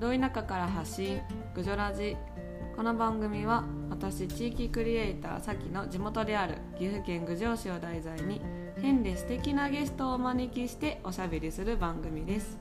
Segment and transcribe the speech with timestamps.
[0.00, 1.20] ど田舎から発信
[1.54, 2.16] グジョラジ
[2.74, 8.40] この番組は私地域クリエイターさきの地元である岐阜県郡上市を題材に
[8.80, 12.58] 変で素敵なゲストをお招きしておしゃべりする番組です。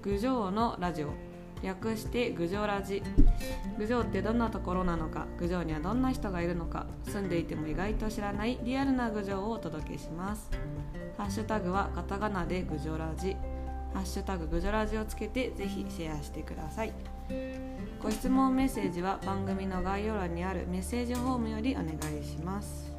[0.00, 1.08] 郡上のラジオ。
[1.60, 3.02] 略して郡上ラジ。
[3.76, 10.48] 郡上ってどんなところなのか郡上にはどんな人がいるのか住んでいても意外と知らないリアルな郡上をお届けします。
[11.16, 13.36] ハッシュタグはカタカナで郡上ラジ。
[13.96, 16.92] ハッシュタググジョラジをつけてぜひシェアしてください。
[18.02, 22.92] ご質問メッセージは番組の概要欄にあるメッセージフォームよりお願いします。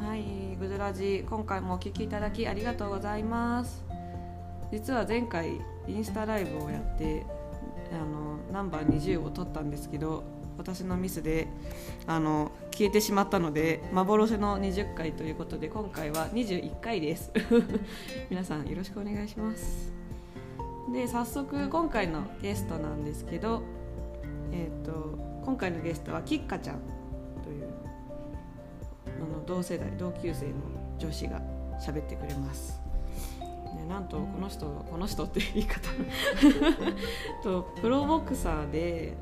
[0.00, 3.84] はいグジョラジ今回もお聞きいただきありがとうございます。
[4.70, 7.26] 実は前回インスタライブをやって
[7.92, 10.24] あのナンバー20を撮ったんですけど
[10.62, 11.48] 私のミスで
[12.06, 17.32] あの消えてしまったので幻の20回ということで今回は21回です。
[18.30, 19.92] 皆さんよろしくお願いします。
[20.92, 23.62] で早速今回のゲストなんですけど
[24.52, 26.76] えっ、ー、と今回のゲストはきっかちゃん
[27.42, 27.68] という
[29.06, 30.52] あの同世代同級生の
[30.98, 31.42] 女子が
[31.80, 32.80] 喋ってくれます。
[33.40, 35.90] ね、なんとこの人この人って言い方。
[37.42, 39.16] とプロボクサーで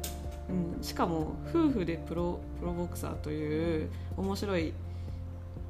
[0.51, 4.73] うん、しかも夫婦でプロプロボクサーという面白い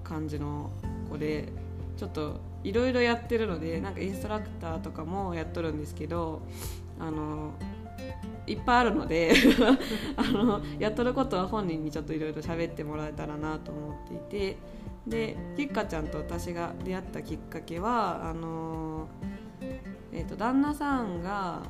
[0.02, 0.70] 感じの
[1.10, 1.48] 子で
[1.96, 6.42] ちょっといろいろやってるのでなんかインストラクターとかもやっとるんですけど
[6.98, 7.52] あの
[8.46, 9.32] いっぱいあるので
[10.16, 14.56] あのやっとることは本人にちょっといろいろ喋ってもらえたらなと思っていて
[15.06, 19.08] できっかちゃんと私が出会ったきっかけはあの、
[20.12, 21.62] えーと旦那さんが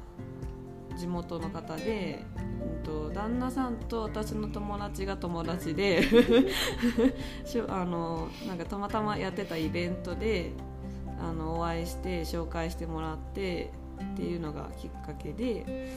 [0.99, 6.03] 地元の方で、うんと、旦那さんと私の友達が友達で
[7.69, 10.53] あのなんかたまたまやってたイベントで
[11.21, 13.71] あのお会いして紹介してもらって
[14.15, 15.91] っていうのがきっかけで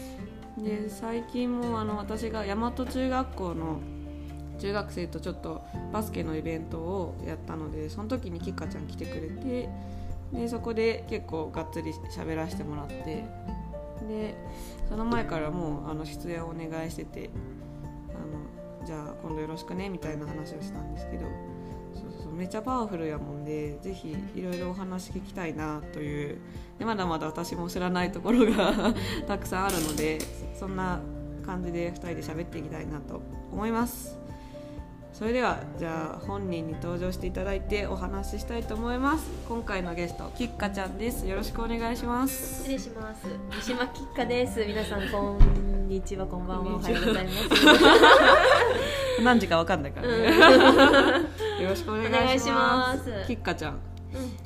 [0.58, 3.80] で最近もあの私が大和中学校の
[4.60, 9.70] 中学生とちょっとバスケのイベントをやったのでその時にきっかちゃん来てくれて
[10.32, 13.04] でそこで結構がっつり喋らせてもらって
[14.08, 14.36] で
[14.88, 17.30] その前からもうあの出演をお願いしてて
[18.10, 21.26] あのじゃあ今度よろしくねみたいな話をしたんですけど
[21.94, 26.38] そうそうめっちゃパワフルやもんでぜひいろいろお話聞きたいなという
[26.80, 28.94] でまだまだ私も知らないところが
[29.28, 30.20] たくさんあるので
[30.54, 31.00] そんな
[31.46, 33.22] 感じで2人で喋っていきたいなと
[33.52, 34.23] 思います。
[35.14, 39.30] それではじゃあ本人に登場していただいてお話ししたいと思います。
[39.48, 41.28] 今回のゲストきっかちゃんです。
[41.28, 42.64] よろしくお願いします。
[42.64, 43.28] 失礼します。
[43.52, 44.66] 三島きっかです。
[44.66, 46.76] 皆さんこんにちはこんばんは。
[46.78, 47.38] おはようございます。
[49.24, 50.26] 何時かわかんないからね、
[51.62, 53.28] よろしくお願いします。
[53.28, 53.78] きっかちゃん。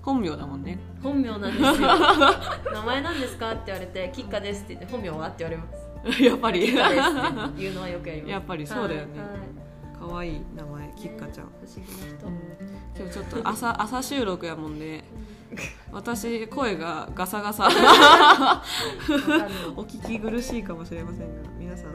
[0.01, 0.78] 本名だもんね。
[1.01, 1.72] 本名なんですよ。
[2.73, 3.51] 名前なんですか？
[3.53, 5.66] って言われて「きっかです」って言って「本名は?」って言われま
[6.13, 6.22] す。
[6.23, 6.66] やっぱり。
[6.67, 8.31] いうのはよくやります。
[8.31, 9.66] やっぱりそうだよね、はいはい
[10.07, 11.50] 可愛い名前きっかちゃん、
[12.97, 15.03] 今日ちょっと朝 朝収録やもんで、
[15.91, 17.68] 私声がガサガサ。
[19.75, 21.91] お聞き苦しいかもしれませんが皆さん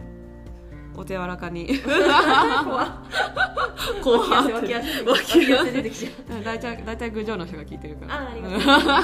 [0.95, 1.81] お手柔らかに。
[4.03, 5.91] 怖い脇汗脇汗出て
[6.45, 8.15] 大体大体郡上の人が聞いてるから。
[8.15, 9.03] あありがとうございま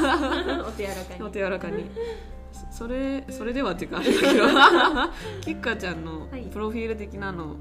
[0.65, 0.69] す。
[0.69, 1.23] お手柔らかに。
[1.23, 1.91] お手柔らかに。
[2.71, 4.47] それそれではっていうか あれだけど。
[5.41, 7.57] きっかちゃんのプロフィール的なのを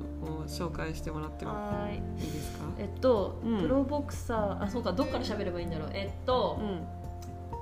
[0.47, 1.51] 紹介してもらっても
[1.91, 1.97] い。
[1.97, 2.65] いですか？
[2.79, 5.89] えっと、うん、プロボクサーあそうかどっから喋ればいいんだろう。
[5.93, 6.87] えっと、うん、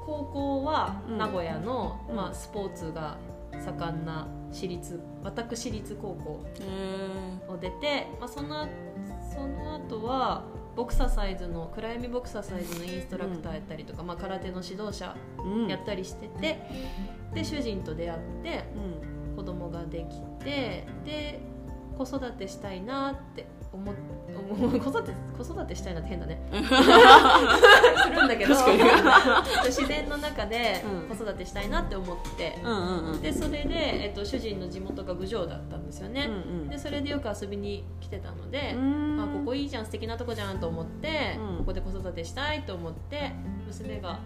[0.05, 3.17] 高校は名古屋の、うん、まあ、スポーツが
[3.63, 6.45] 盛んな私立私立高校
[7.47, 8.67] を出て、まあ、その
[9.33, 10.43] その後は
[10.75, 15.15] ボクササイズの暗闇ボクササイズのインストラクターやったりとか、うん、まあ、空手の指導者
[15.67, 16.59] やったりしてて、
[17.29, 18.65] うん、で主人と出会って、
[19.29, 21.39] うん、子供ができてで
[21.97, 23.93] 子育てしたいなって思
[24.79, 26.39] 子育て子育てしたいなって変だね。
[26.51, 28.55] するんだけど。
[29.65, 38.75] 自然の中で子育てしたいなって思って、うん、でそれで、えっと、主人の地元が郡上だったんですよね、うんうん、でそれでよく遊びに来てたので、
[39.19, 43.31] あここいいじゃん素敵なとこじゃんと思って、うん、ここで子育てしたいと思って
[43.67, 44.19] 娘が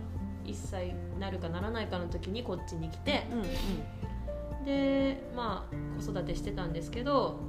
[0.46, 7.40] 1歳なるかならないかの時にこっちに来て、うんうん、でまあ子育てしてたんですけど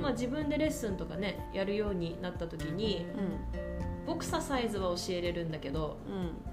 [0.00, 3.06] まあ、自分でレッスンとかねやるようになった時に、
[4.06, 5.96] ボクササイズは教えれるんだけど、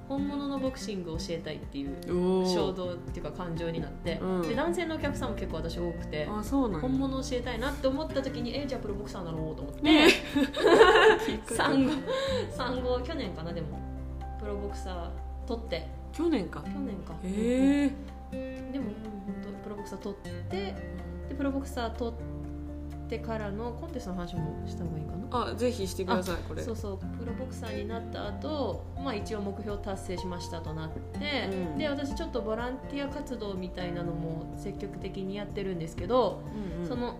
[0.07, 1.97] 本物のボクシングを教えたいっていう
[2.45, 6.25] 衝動っていうか感情になって、で男性のお客さんも結構私多くて
[6.79, 10.09] 本物教えたいなって思った時にえじゃあプロボクサーなろうと思って、
[11.55, 11.91] 産後
[12.51, 13.79] 産後去年かなでも
[14.39, 15.09] プロボクサー
[15.47, 15.87] 取って。
[16.11, 16.61] 去年か。
[16.61, 17.13] 去年か。
[17.23, 17.91] へ
[18.31, 18.93] えでも本
[19.41, 22.23] 当プロボクサー取ってでプロボクサー取って
[23.17, 25.51] からのコンテストの話もした方がいいかな？
[25.51, 26.61] あぜひしてくださいこれ。
[26.61, 26.97] そうそう。
[27.17, 31.77] プロボクサーになった後、まあ一応目標達成しましたとなって、うん。
[31.77, 36.43] で私ちょっとボランティア活動みたいなのも積極的にやってるんですけど、
[36.77, 36.87] うんうん。
[36.87, 37.15] その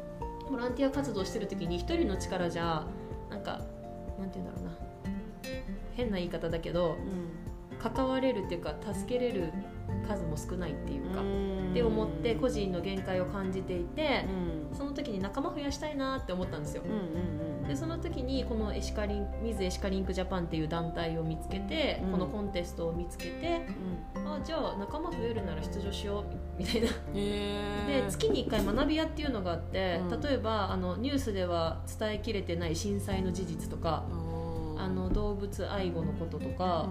[0.50, 2.84] ボランティア活動してる時に一人の力じゃ
[3.30, 3.60] なんか
[4.18, 4.70] なんて言うんだろうな。
[5.94, 6.96] 変な言い方だけど
[7.82, 9.52] 関われるっていうか助けれる
[10.08, 11.70] 数も少ないっていうか、うん。
[11.70, 14.24] って思って個人の限界を感じていて
[14.70, 14.76] う、ん。
[14.76, 16.82] その時に仲間増やしたいなって思ったんですよ。
[16.84, 22.12] うんうんうんでその時にこのエシカリン水エシカリンクジャパンっていう団体を見つけて、うん。
[22.12, 23.66] このコンテストを見つけて
[24.14, 26.24] あじゃあ仲間増えるなら出場しよう
[26.58, 26.88] みたいな。
[26.88, 28.06] でー。
[28.08, 30.20] 月に1回学び屋っていうのがあって、うん。
[30.22, 34.04] 例えばあのニュースでは伝えきれてない震災の事実とか
[34.78, 36.88] あの動物愛護のこととか、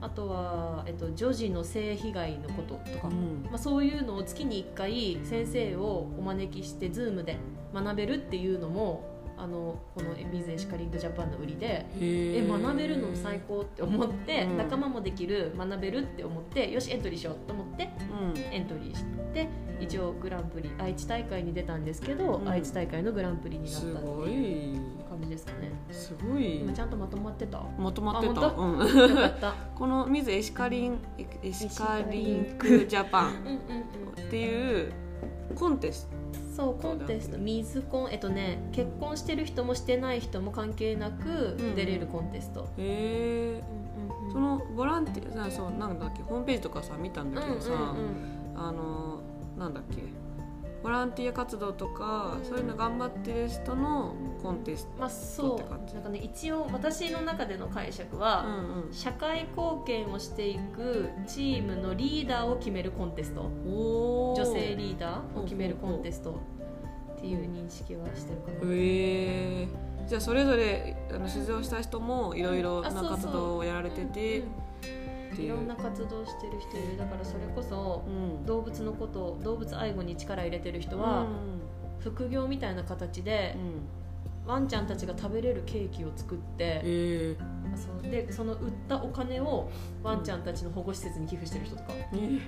[0.00, 3.42] あとは、えっと、女児の性被害のこととか、うん。
[3.44, 7.36] まあ、そういうのを月に1回先生をお招きして Zoom で
[7.74, 14.56] 学べるっていうのもあのこの水エシカリングジャパンの売りでえ学べるの最高って思って、うん。
[14.58, 18.38] 仲間もできる学べるって思ってよしエントリーしようと思ってうん。
[18.38, 19.48] エントリーして
[19.80, 22.48] 一応グランプリ愛知大会に出たんですけど、うん。
[22.48, 24.76] 愛知大会のグランプリになったすってごいう。
[24.76, 24.80] い
[25.18, 25.72] 感じですかね。
[25.90, 26.60] すごい。
[26.60, 27.60] 今ちゃんとまとまってた？
[27.78, 28.46] まとまってた。
[28.46, 28.78] うん。
[29.74, 30.98] この水エシカリン
[31.42, 32.86] エシカリンク。
[32.86, 33.30] ジャパン。
[33.30, 34.26] うんうんうん。
[34.26, 34.92] っていう
[35.54, 36.08] コンテス
[36.54, 37.38] そうコンテスト。
[37.38, 41.74] 水コンえっとね結婚してる人もしてない人も関係なくうん。
[41.74, 43.62] 出れるコンテスト、トへえ。
[43.98, 44.32] うんうんうん。
[44.32, 46.22] そのボランティアさそうなんだっけ？
[46.22, 47.94] ホームページとかさ見たんだけどさ、うんうんうん。
[48.56, 49.20] あの
[49.58, 50.02] なんだっけ？
[50.82, 55.60] ボランティア活動とか、うんそういうの頑張ってる人のコンテスまあそう。
[55.60, 55.94] って感じ？
[55.94, 63.42] なんかね一応私の中での解釈ト、は、うん社会貢献をしていくチームのリーダーを決めるコンテスト。
[63.42, 66.40] 女性リーダーを決めるコンテスト。
[67.18, 69.68] っていう認識はしてるかな、へえ
[70.06, 74.46] じゃあそれぞれあの出場した人もいろいろな活動をやられててうん
[75.38, 75.46] っていう。
[75.46, 76.98] いろんな活動してる人いる。
[76.98, 78.10] だからそれこそう
[78.42, 78.44] ん。
[78.46, 81.26] 動物のこと動物愛護に力入れてる人は、
[82.00, 83.56] 副業みたいな形で
[84.48, 89.70] ワンちゃんたちが食べれるケーキを作ってえあそうでその売ったお金を
[90.02, 92.40] ワンちゃんたちの保護施設に寄付してる人とか、ー、え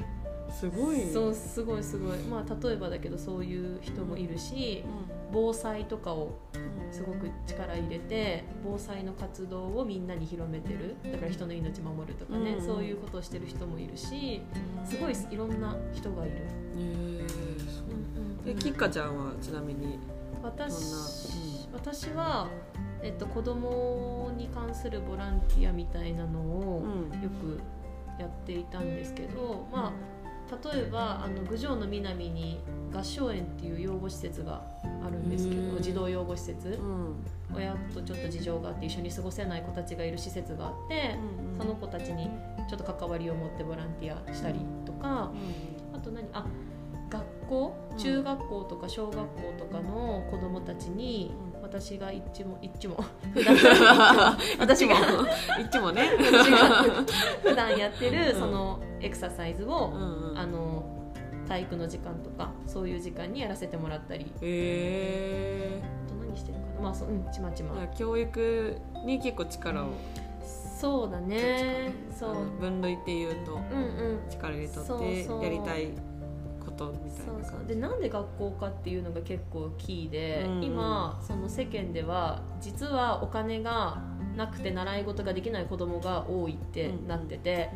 [0.50, 2.18] すごいそうすごいすごい。
[2.20, 4.82] まあ例えばだけどそういう人もいるし
[5.30, 6.92] 防災とかをうん。
[6.92, 10.96] すごく力入れて防災の活動をみんなに広めてる。
[11.12, 12.66] だから人の命守るとかね、うん。
[12.66, 14.42] そういうことをしてる人もいるし
[14.84, 16.36] すごいいろんな人がいる、
[16.76, 17.82] えー、そ
[18.42, 18.44] う。
[18.44, 20.00] できっかちゃんはちなみに
[20.42, 21.49] 私
[21.82, 22.48] 私は、
[23.02, 27.22] えっと、子供に関するボランティアみたいなのをうん。
[27.22, 27.60] よく
[28.18, 32.60] やっていたんですけど、まあ、例えばあの郡上の南に
[32.92, 34.62] 合唱園っていう養護施設が
[35.02, 37.16] あるんですけど児童養護施設うん。
[37.56, 41.16] 親とちょっと事情があって一緒に過ごせない子たちがいる施設があって
[41.58, 42.30] その子たちに
[42.68, 45.32] ちょっと関わりを持ってボランティアしたりとか
[45.94, 46.44] あと何あ
[47.08, 47.74] 学校？
[47.90, 47.98] うん。
[47.98, 49.26] 中学校とか小学校
[49.58, 51.34] とかの子どもたちに
[51.74, 52.96] うん私が一も一も。
[53.32, 53.56] 普段
[54.58, 55.92] 私がいつも。
[55.92, 56.10] ね。
[56.18, 56.66] 私が
[57.42, 58.40] 普段やってるうん。
[58.40, 60.38] そのエクササイズを、うんうん。
[60.38, 60.84] あの
[61.48, 64.32] 体育の時間とかそういう時間にやらせてもらったり。
[64.42, 66.80] へあと何してるかな。
[66.80, 67.74] まあそううんちまちま。
[67.82, 69.88] え教育に結構力を
[70.80, 71.92] そうだね。
[72.18, 72.44] そう。
[72.60, 73.62] 分類っていうとうんう
[74.14, 74.20] ん。
[74.28, 75.88] 力入れとってやりたい
[76.60, 77.50] ことみたいそうな感じ。
[77.50, 80.56] そうでなんで学校かっていうのが結構キーで、うん。
[80.58, 84.02] うん今その世間では実はお金が
[84.36, 87.70] なくて習い事ができない子供が多いってなってて、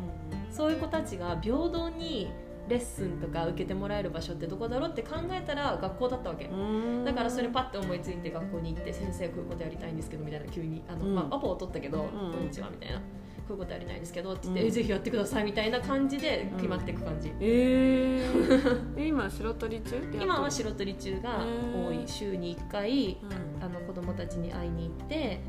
[0.49, 2.31] そういう子たちが平等に
[2.67, 7.05] レッスンとか受けてもらえる場所ってどこだろうって考えたら学校だったわけ、うん。
[7.05, 11.15] だからそれパッて思いついて学校に行って先生こういうことやりたいんですけどみたいな急にあの、うん。
[11.15, 12.09] まあ、アポを取ったけど、ん。
[12.09, 13.01] こんにちはみたいな
[13.47, 14.67] こういうことやりたいんですけどって言って、うん。
[14.67, 19.95] えぜひやってくださいみたいな感じで決まっていく感じ、えー、 え今白鳥中？
[20.13, 22.03] 今は白鳥中が多い。
[22.07, 23.63] 週に1回うん。
[23.63, 25.39] あの子供たちに会いに行って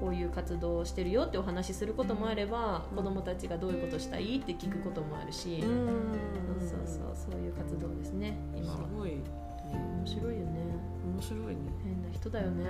[0.00, 2.96] こういう活動をしてるよってお話しすることもあれば、うん。
[2.96, 5.70] 子供たちがどういうことしたいって聞くこともあるし、うん。
[5.70, 5.96] うん
[6.60, 8.78] そうそうそういう活動ですね今は。
[8.78, 9.10] すごい。
[9.10, 9.22] ね
[9.72, 10.75] 面白いよね
[11.16, 11.56] 面白いね。
[11.82, 12.64] 変な人だよね。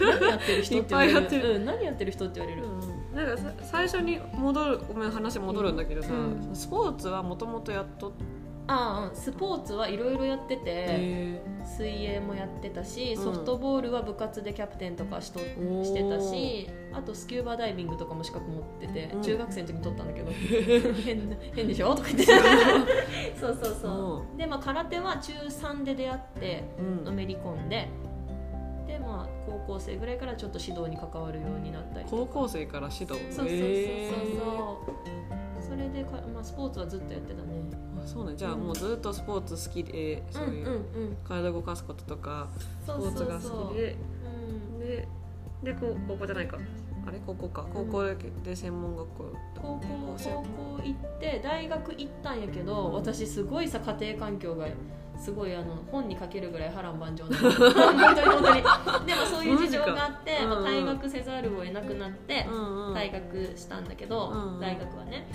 [0.00, 1.42] 何やってる人って言われる。
[1.42, 1.54] る。
[1.56, 2.66] うん、何やってる人って言われる、
[3.14, 6.50] なんかさ最初に戻るごめん話戻るんだけどさ、うん。
[6.52, 8.12] スポーツはもともとやっとっ
[8.68, 20.30] ああスポーツはいろいろやってて水泳もやってたしソフトボールは部活でキャプテンとかしとしてたしあとスキューバダイビングとかも資格持ってて、うん、中学生の時に取ったんだけど
[21.02, 21.94] 変変でしょ？
[21.94, 22.24] とか言って。
[23.38, 24.38] そうそうそう。
[24.38, 26.64] でまあ空手は中3で出会って
[27.04, 27.88] のめり込んで、
[28.86, 33.24] でまあ高校生ぐらいからちょっと指導に関わるようになったり高校生から指導？
[33.34, 33.56] そうそうそうそう。
[34.38, 34.92] そ
[35.51, 37.48] うそれでか、まあ、スポーツはずっとやってたね。
[38.04, 38.34] あそうね。
[38.36, 42.48] じゃあもうずっとスポーツ好きで、そういう体動かすこととか
[42.82, 43.96] スポーツが好きで。
[44.78, 45.08] で
[45.62, 46.58] で高高校じゃないか。
[47.06, 47.18] あれ？
[47.26, 47.66] 高校か。
[47.72, 48.04] 高校
[48.44, 50.42] で専門学校高校高
[50.76, 54.66] 校行って大学行ったんやけど私すごいさ家庭環境が
[55.22, 57.38] すごいあの本に書けるぐらい波乱万丈な。
[57.38, 59.06] 本当に本当に。
[59.06, 65.28] でもそういう事情があって、まあ、退学せざるを得なくなって退学したんだけど、大学はね、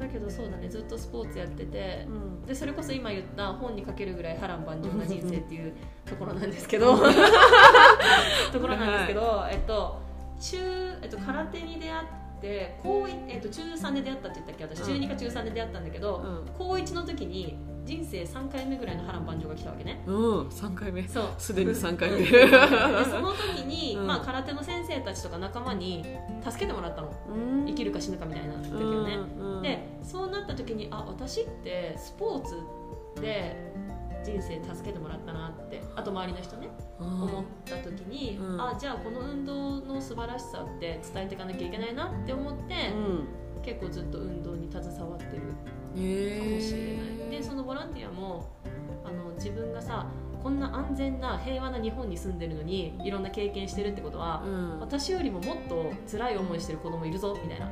[0.00, 0.66] だけどそうだね。
[0.70, 2.06] ずっとスポーツやってて、
[2.46, 5.74] でそれこそ今言った本に書けるぐらい波乱万丈な人生っていう
[6.06, 6.96] ところなんですけど。
[8.50, 10.00] ところなんですけどえっと
[10.40, 10.56] 中、
[11.02, 14.76] えっと、空手に出会って高えっと、中3で出会ったって言ったっけ？
[14.76, 16.24] 私中2か中3で出会ったんだけど、
[16.56, 20.02] 高1の時に人生3回目ぐらいの波乱万丈が来たわけね。
[20.06, 21.08] うん3回目。
[21.08, 21.28] そう。
[21.38, 22.18] すでに3回目。
[22.18, 22.50] で
[23.04, 26.04] その時に、うん、まあ、空手の先生たちとか仲間に
[26.44, 33.56] 助けてもらったの、うん、生きるか死ぬかみたいな時をね、うん、でそうなった時にあ私ってスポーツで
[34.22, 36.68] 人生助けてもらったなってあと周りの人ね。
[37.00, 42.92] 思った時に、あじゃあこの運動の素晴らしさって伝えていかなきゃいけないなって思って、
[43.68, 45.58] 結構ずっと運動に携わってるか
[45.92, 47.30] もしれない。
[47.30, 48.48] でそのボランティアも
[49.04, 50.06] あの自分がさ
[50.42, 57.66] こんな安全な平和な日本に住んでるのにいろんな経験してるってことは、うん、私よりももっと辛い思いしてる子供いるぞみたいな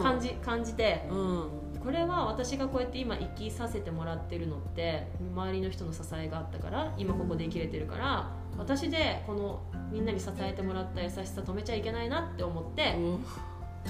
[0.00, 1.48] 感じ感じて、うん、
[1.82, 12.94] これは私がこうやって今生きさせてもらってるのって周りの人の支えがあったから今ここで生きれてるから私でこのみんなに支えてもらった優しさ止めちゃいけないなって思って。
[12.98, 13.24] うん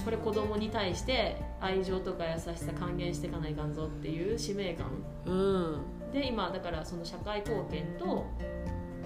[0.05, 4.87] これ子供に対して愛情とか優しさ還元していかないかんぞっていう使命感、
[5.27, 8.27] うん、で今だからその社会貢献と,、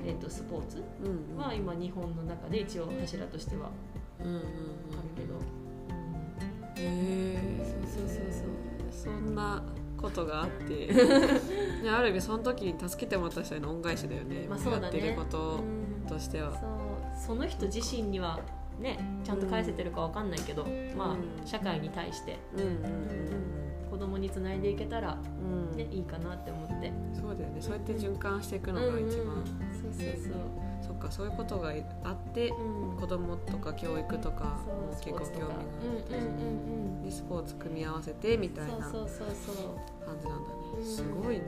[0.05, 0.83] えー、とスポーツ
[1.37, 3.71] は今日本の中で一応柱としては
[4.21, 4.41] ある
[5.15, 5.35] けど、
[6.77, 8.67] へえそうそうそうそう。
[8.91, 9.63] そんな
[9.97, 10.89] ことがあって。
[11.91, 14.85] ある意味その時に助けてもらった人への恩返しだよね,、まあ、そうだね。
[14.85, 15.61] やってること
[16.09, 17.27] としては、そう。
[17.27, 18.41] その人自身には
[18.79, 20.67] ねちゃんと返せてるかわかんないけど、
[20.97, 23.67] まあ社会に対して、うんうんうん
[23.97, 25.17] 子供につないでいけたら、
[25.75, 26.93] ねいいかなって思って。
[27.19, 27.57] そうだよね。
[27.61, 29.43] そうやって循環していくのが一番、
[29.73, 30.33] そうそうそう。
[30.87, 31.73] そっかそういうことが
[32.05, 40.85] あって、うん、子供とか教育とかも結構興味があって、スポーツ組み合わせてみたいな感じなんだね。
[40.85, 41.45] すごいね。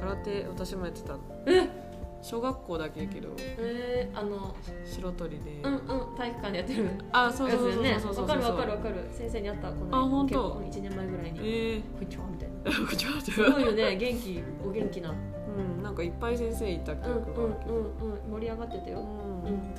[0.00, 1.16] 空手私もやってた。
[1.46, 1.85] え
[2.26, 4.52] 小学校だけやけどえー、あの
[4.84, 5.60] 白鳥で。
[5.62, 5.76] うんう
[6.12, 6.90] ん体育館でやってる。
[7.12, 19.74] あそうそうそうそうそうそうわかるわかるわかる先生に会ったこのあ本当1年前ぐらいにええー、こんにちはみたいなこんにちはすごいよね元気お元気なうんなんかいっぱい先生いた記憶があるけど、うんうんうん盛り上がってたようん、うん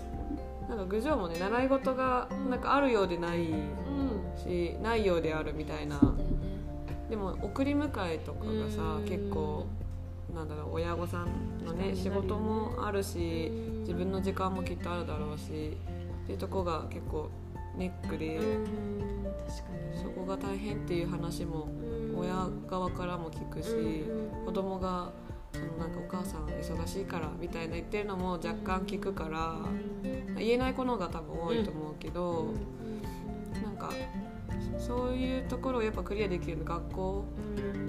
[0.70, 3.48] なんか郡上もね習い事がなんかあるようでない
[4.36, 6.02] し、うん、ないようであるみたいな、ね、
[7.10, 9.66] でも送り迎えとかがさ結構
[10.38, 13.52] なんだろう親御さんのね仕事もあるし
[13.82, 15.76] 自分の時間もきっとあるだろうし
[16.24, 17.32] っていうとこが結構
[17.76, 18.40] ネックで
[19.96, 21.68] そこが大変っていう話も
[22.16, 24.06] 親側からも聞くし
[24.46, 25.12] 子供が
[25.54, 29.56] そのなんかお母さん忙しいからみたいな言ってるのも若干聞くから
[30.38, 32.54] 言えない子のが多分多いと思うけど
[33.64, 33.90] なんか
[34.78, 37.26] そういうところをやっぱクリアできる学校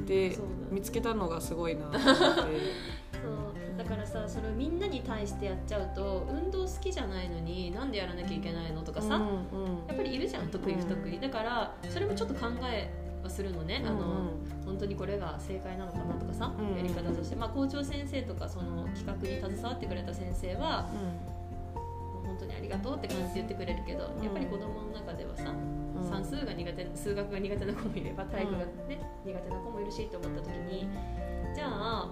[0.06, 0.36] で
[0.70, 1.98] 見つけたのがすごいなって。
[2.02, 3.58] そう。
[3.78, 12.90] だからさそれをみんなに対してやっちゃうと運動好きじゃないのになんでやらなきゃいけないのとかさ、うんうん、やっぱりいるじゃん得意不得意、うん、だからそれもちょっと考え
[13.22, 14.30] はするのね、うんうん、あの
[14.66, 16.70] 本当にこれが正解なのかなとかさ、うん。
[16.70, 21.37] うん、やり方として、まあ、校長先生とかその企画に携わってくれた先生は、うん、本
[22.38, 25.54] 当にありがとうって感じで言ってくれるけど、やっぱり子供の中ではさ、
[26.08, 28.64] 算数が苦手数学が苦手な子もいれば体育がね、
[29.24, 30.88] 苦手な子もいるしと思った時に
[31.54, 32.08] じゃあ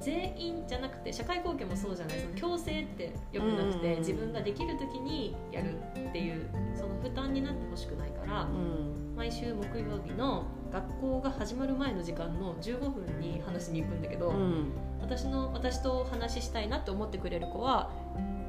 [0.00, 5.78] 全員じゃなくて社会貢献もそうじゃないその強制ってよくなくて、自分ができる時にやる
[6.08, 8.48] っていうその負担になってほしくないから、
[9.16, 14.34] 毎週木曜日の学校が始まる前の時間の15分に話しに行くんだけど、
[15.00, 17.90] 私の私と話したいなって思ってくれる子は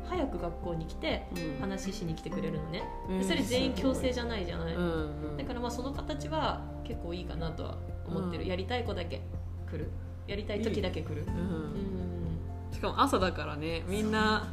[0.08, 1.28] 早く学校に来て
[1.60, 4.88] 話しに来てくれるのね、うん、それ全員強制じゃないじゃない、うんう
[5.34, 9.22] ん、だからまあその形は結構いいかなとは思ってる、やりたい子だけ
[9.70, 9.90] 来る。
[10.28, 11.26] やりたい時だけ来る。
[12.72, 14.48] しかも朝だからねみんな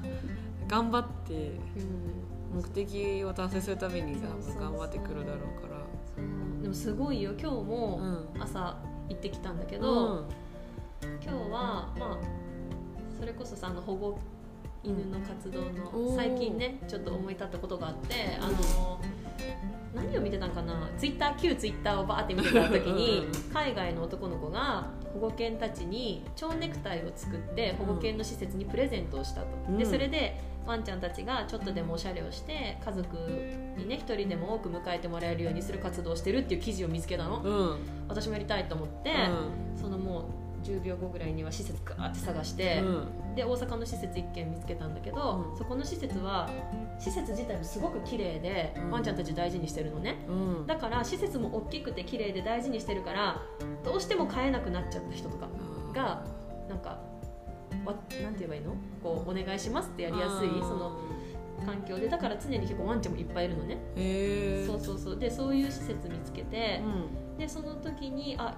[0.69, 1.81] 頑張ってう。
[1.81, 2.23] ん
[2.55, 4.21] 目的を達成するために
[4.59, 5.83] 頑張ってくるだろうから。
[6.63, 7.33] でもすごいよ。
[7.33, 8.43] 今日もうん。
[8.43, 8.77] 朝
[9.09, 10.29] 行ってきたんだけうど、ん。
[11.23, 12.19] 今日はまあ
[13.19, 14.19] それこそさあの保護
[14.85, 19.01] 犬の活動の最近ねちょっと思い立ったことがあってあの
[19.95, 20.89] 何を見てたんかな？
[20.99, 29.79] ツイッター旧ツイッターをバーって見てた時にうん海外の男の子が保護犬たちに蝶ネクタイを作って保護犬の施設にプレゼントをしたと、うん。
[29.79, 33.17] でそれでワンちゃんたちがちょっとでもおしゃれをして家族
[33.77, 37.43] にね一人でも多く迎えてもらえるようにする活動をしてるっていう記事を見つけたの。
[37.43, 37.77] うん。
[38.09, 39.13] 私もやりたいと思って、
[39.77, 40.25] そのもう
[40.63, 43.35] 10秒後ぐらいには施設ガーって探して、うん。
[43.35, 45.59] で大阪の施設1軒見つけたんだけど、うん。
[45.59, 46.49] そこの施設は
[46.99, 48.91] 施設自体もすごく綺麗で、うん。
[48.91, 50.25] ワンちゃんたち大事にしてるのね。
[50.29, 50.67] うん。
[50.67, 53.43] だから施設も大きくて綺麗で大事にしてるから
[53.85, 55.49] どうしても飼えなくなっちゃった人とか
[55.93, 56.25] が
[56.69, 57.01] なんか
[57.85, 58.77] わなんて言えばいいの？
[59.03, 61.01] こうお願いしますってやりやすいその
[61.67, 62.09] 環境で。
[62.09, 63.79] だから常に結構ワンちゃんもいっぱいいるのね、
[64.67, 65.19] そうそうそう。
[65.19, 67.39] でそういう施設見つけて、うん。
[67.39, 68.57] でその時にあ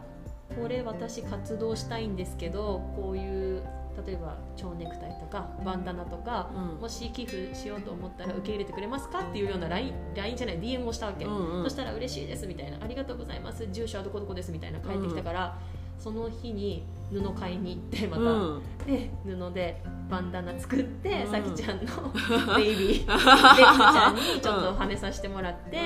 [0.60, 3.62] これ私活動したいんですけどこういう
[4.06, 6.80] 例えば蝶ネクタイとかバンダナとか、うん。
[6.80, 9.20] もし寄付しようと思ったら受け入れてくれますか？
[9.20, 11.62] っていうような LINE, LINE じゃない DM をしたわけ、うんうん。
[11.62, 12.78] そしたら嬉しいですみたいな。
[12.82, 13.68] ありがとうございます。
[13.70, 15.56] 住所はどこどこですみたいな返ってきたから、
[15.96, 18.26] その日に布買いに行ってまた、う
[18.58, 18.62] ん。
[18.84, 19.80] で布で
[20.10, 21.30] バンダナ作って、うん。
[21.30, 22.12] さきちゃんの
[22.58, 25.78] ベイビー ベイビーちゃんにちょっとはめさせてもらって、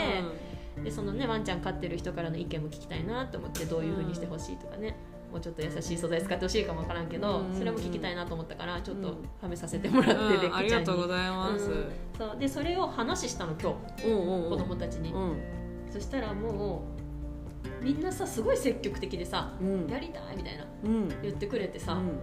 [0.84, 4.96] でそのねワンちゃん飼ってる人からの意見も聞きたいなと思ってどういうふうにしてほしいとかね、
[5.30, 7.54] もうちょっと優しい素材使ってほしいかもわからんけど、うん。
[7.54, 9.14] それも聞きたいなと思ったからちょっとうん。
[9.42, 10.56] はめさせてもらって、うん。
[10.56, 11.06] ありがとうご。
[11.06, 11.70] ざいます。
[11.70, 12.38] うんそう。
[12.38, 14.50] でそれを話したの今日うんうんうん。
[14.50, 15.36] 子供たちに、うん。
[15.90, 16.82] そしたらも
[17.80, 19.86] うみんなさすごい積極的でさうん。
[19.88, 21.08] やりたいみたいなうん。
[21.22, 22.18] 言ってくれてさ、うん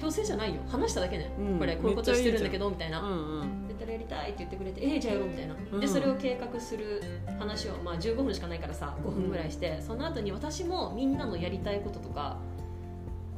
[0.00, 0.60] 強制じゃないよ。
[0.68, 1.58] 話しただけね、うん。
[1.58, 3.68] これこういうことしてるんだけどみたいな、うんうん。
[3.68, 5.80] 絶対やりたいって言ってくれてえー、じゃあやろうみたいな、うん。
[5.80, 7.02] でそれを計画する
[7.38, 12.38] 話を、まあ、15分しかないからさ5分ぐらいして、その後に私もみんなのやりたいこととか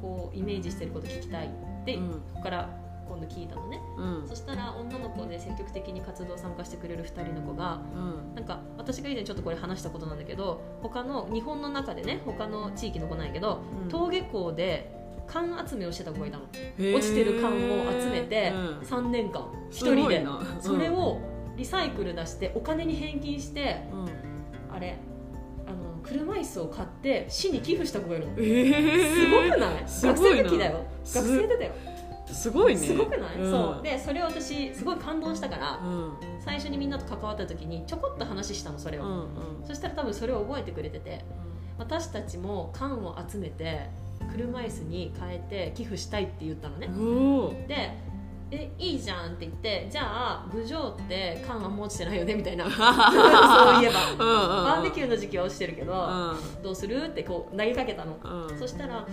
[0.01, 2.11] こうイメージしてること聞きたいって、うん。
[2.11, 3.81] ここから今度聞いたのね。
[3.99, 4.29] うん。
[4.29, 8.35] そしたら女の子で積極的に活動参加してくれる2人の子がうん。
[8.35, 13.89] なんか私が以前ちょっとこれ話したことなんだけど他の日本の中でね他の地域の子なんやけど、うん。
[13.89, 15.02] 登下校で
[15.33, 16.45] 缶集めをしてた子がいたの。
[16.45, 18.79] 落ちてる缶を集めてうん。
[18.81, 19.41] 3年間
[19.71, 20.27] 1す人で
[20.61, 21.21] それを
[21.57, 24.75] リサイクル出してお金に返金してうん。
[24.75, 24.97] あれ
[25.67, 28.33] あの車椅子を買って市に寄付した子がいるの。
[28.39, 29.85] えすごくない？
[29.85, 30.85] 学生の時だよ。
[31.05, 31.73] す学生でだよ。
[32.27, 32.81] すごいね。
[32.81, 33.51] すごくない、うん。
[33.51, 33.83] そう。
[33.83, 36.13] でそれを私すごい感動したからうん。
[36.41, 39.27] 最初にみんなと関わった時にちょこっと話したのそれを、うんうん。
[39.67, 41.25] そしたら多分それを覚えてくれてて
[41.79, 43.89] 私たちも缶を集めて
[44.31, 46.89] 車椅子に変えて寄付したいって言ったのね、
[47.69, 48.13] で
[48.55, 52.65] えいいじゃんって言ってじゃあ郡上って缶あんま落ちてないよねみたいな。
[52.69, 52.75] そう
[53.83, 53.95] いえば。
[54.19, 55.95] バーベキューの時期は落ちてるけど、
[56.63, 58.59] どうするってこう投げかけたの、うん。
[58.59, 59.07] そしたら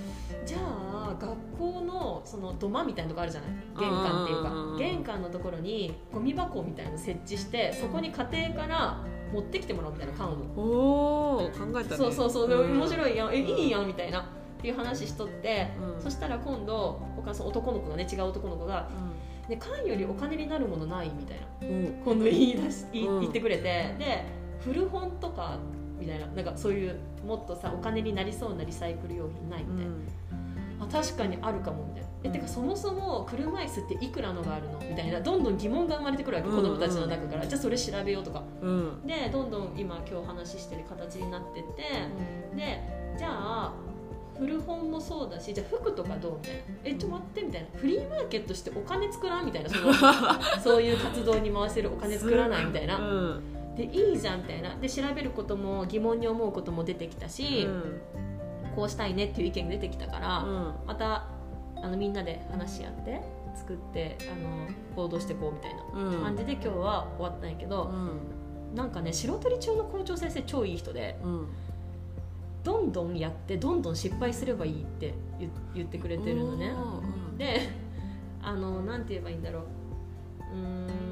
[0.45, 3.51] じゃあ学校のその土間みたいなとこあるじゃない？
[3.79, 4.55] 玄関っていうか、うん。
[4.55, 8.97] うんうん玄関のところにゴミ箱みたいなの設置してそこに家庭から
[9.33, 10.35] 持ってきてもらうみたいな缶を。
[10.57, 11.95] おお考えたね。
[11.95, 13.33] そうそうそう、面白いやん。
[13.33, 14.25] えいいやんみたいな
[14.59, 16.01] っていう話しとって、うん。
[16.01, 18.89] そしたら今度他の男の子がね違う男の子が
[19.47, 22.01] 「ね缶よりお金になるものない?」みたいなうん。
[22.03, 23.63] 今度言い出し言ってくれて
[23.97, 24.25] で
[24.59, 25.57] 古本とか
[25.97, 32.09] みたいななんかそういうもっとさお金になりそうなリサイクル用品ないみたいな、あ確かにあるかもみたいな。
[32.21, 36.55] えてかそもそも車椅子っていくらのがあるのみたいなどんどん疑問が生まれてくるわけ、うん。
[36.57, 37.47] 子供たちの中から。
[37.47, 38.43] じゃあそれ調べようとか。
[38.61, 39.07] うん。
[39.07, 41.83] でどんどん今今日話してる形になってって、
[42.55, 42.81] で
[43.17, 43.73] じゃあ
[44.99, 46.61] もそうだしじゃあ服とかどうみたいな。
[46.83, 47.67] えちょっと待ってみたいな。
[47.75, 49.63] フリーマーケットしてお金作らんみたい。
[49.63, 49.93] なその
[50.61, 52.97] そういう活動に回せるお金作らないみたいな。
[52.97, 53.75] うん。
[53.75, 54.75] でいいじゃんみたいな。
[54.75, 58.01] で調べることも疑問に思うことも出てきたし、うん。
[58.75, 60.73] こうしたいねっていう意見が出てきたから、うん。
[60.85, 61.27] また
[61.81, 63.21] あのみんなで話し合って
[63.55, 66.23] 作ってあの行動していこうみたいなうん。
[66.23, 68.75] 感じで今日は終わったんやけど、うん。
[68.75, 71.47] なんかね白鳥中の校長先生超いい人でうん
[72.63, 76.67] どんどんやってどんどん失敗すればいいって言言ってくれてるのね。
[76.67, 77.69] うんで
[78.41, 79.63] あのなんて言えばいいんだろう。
[80.53, 81.09] うーん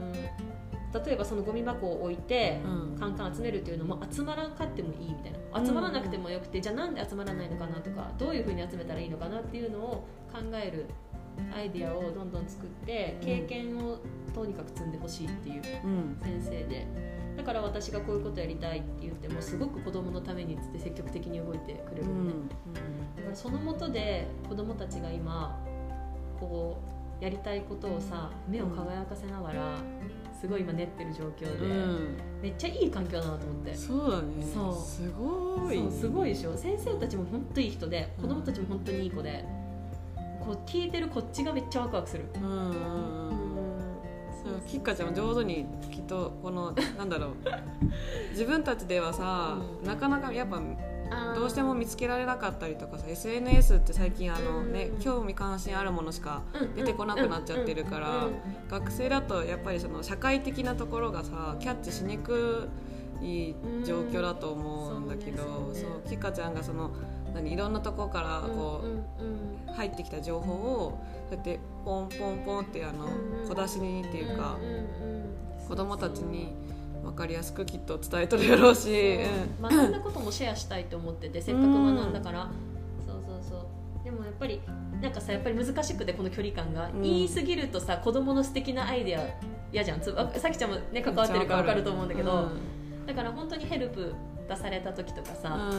[1.06, 2.98] 例えばそのゴミ箱を置いてうん。
[2.98, 5.66] カンカン集めるっていうのも集まらんかってもいいみたいな。
[5.66, 10.86] 集まらなくてもよくて、じゃあなんで集まらないのかなとかどういうふうに集めたらいいのかなっていうのを考える
[11.56, 14.00] アイディアをどんどん作って経験を
[14.34, 16.18] とにかく積んでほしいっていううん。
[16.22, 16.88] 先生で
[17.38, 22.50] だから私がこういうことやりたいって言ってもすごく子供のためにっつって積極的に動いてくれうるのね、ん
[23.28, 25.58] からそのもとで子供たちが今
[26.40, 26.78] こ
[27.22, 29.78] うやりたいことをさ目を輝かせながら
[30.40, 32.18] すごい今練ってる状況で、うん。
[32.44, 33.74] めっちゃいい環境だなと思って。
[33.74, 34.46] そうだね。
[34.54, 34.74] そう。
[34.76, 35.78] すごい。
[35.78, 36.56] そうすごいでしょ。
[36.56, 39.44] 先生たちも本当いい人で子供たちも本当にいい子で、
[40.40, 43.47] こう聞いてるこっちがめっちゃワクワクする、うんうん
[44.48, 47.32] うんそうキッカちゃんも上手にきっとこのなんだろう。
[48.32, 49.88] 自分たちではさ、うん。
[49.88, 50.62] なかなかやっぱ
[51.36, 55.00] どうしても見つけられなかったりとかさ SNS って最近あの、ねうん。
[55.00, 56.76] 興味関心あるものしかうん。
[56.76, 58.24] 出てこなくなっちゃってるからうん。
[58.26, 58.34] うん。
[58.70, 62.70] 学生だとやっぱりその社会的なところがさキャッチしにく
[63.22, 63.56] い
[63.86, 65.76] 状況だと思うんだけど、うん。
[65.76, 65.90] そうね。
[65.90, 66.92] ねそうキッカちゃんがその
[67.34, 68.88] 何いろんなところからこう、
[69.76, 71.00] 入ってきた情報を
[71.30, 75.68] そうやってポンポンポンってあのうん小出しにっていうかんんうん。
[75.68, 76.54] 子供たちに
[77.04, 79.18] 分かりやすくきっと伝えとるやろうし、
[79.60, 79.60] う。
[79.60, 79.62] ん。
[79.62, 82.50] 学んだこともシェアしたいと思ってて せっかく学んだから、
[83.06, 83.68] そうそうそ
[84.02, 84.04] う。
[84.04, 84.62] でもやっぱり
[85.02, 89.22] なんかさやっぱり難しくてこの距離感が、うん言い過ぎるとさ子供の素敵なアイデア
[89.72, 90.02] 嫌じゃん。
[90.02, 92.50] さきちゃんもね関わってるから分かると思うんだけど、
[93.06, 94.14] だから本当にヘルプ
[94.48, 95.36] 出された時とかうん。
[95.36, 95.72] さ、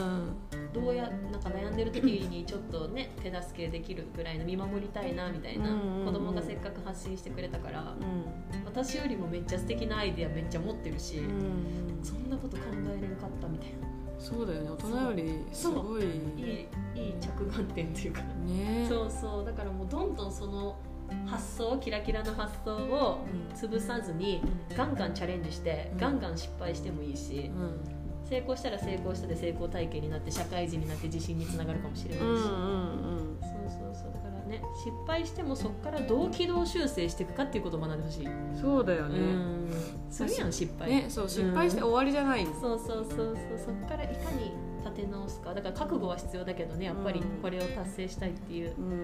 [0.73, 6.05] どうやなんか悩んでる時にちょっとね手助けできるぐらいの見守りたいなみたいな、うんうんうん。
[6.05, 8.65] 子供がせっかく発信してくれたから、うん。
[8.65, 12.63] 私よりもめっちゃ素敵なアイデアめっちゃ持ってるし、うんうんそんなこと考
[12.97, 13.87] えれんかったみたいな。
[14.19, 14.69] そうだよね。
[14.69, 16.03] 大人よりすごい。
[16.03, 18.85] いいいい着眼点っていうか、ね。
[18.87, 19.45] そうそう。
[19.45, 20.77] だからもうどんどんその
[21.25, 24.41] 発想キラキラの発想を潰さずに
[24.77, 25.97] ガンガンチャレンジして、うん。
[25.97, 27.98] ガンガン失敗してもいいし、うん
[28.29, 33.37] 成功したら成功したで成功体験になって社会人になって自信につながるかもしれないし、うんうんうん。
[33.41, 34.13] そうそうそう。
[34.13, 38.27] だからね失敗してもそこからどう軌道修正していくかっていうことを学んでほしい、
[38.61, 39.71] そうだよね、うん。
[40.11, 42.43] するやん失敗、ねそう失敗して終わりじゃない。
[42.43, 43.37] んそうそうそうそう。
[43.57, 44.53] そこからいかに
[44.85, 45.53] 立て直すか。
[45.53, 48.99] だから覚悟は必要だけどねやっぱりこれを達成したいっていう、うん、うん。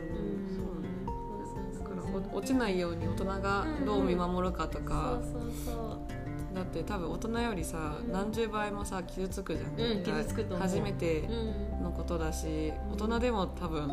[0.56, 1.84] そうねそうそうそう。
[1.84, 6.15] だからお落ちないように大人がどう見守るかとか、そうそうそう
[6.56, 11.84] だって多分大人よりさ、うん何十倍もさ傷つくじゃん、うん傷つくと初めてうん。
[11.84, 13.92] のことだし、うん大人でも多分